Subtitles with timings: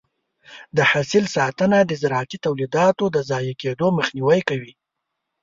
[0.75, 4.73] د حاصل ساتنه د زراعتي تولیداتو د ضایع کېدو مخنیوی کوي.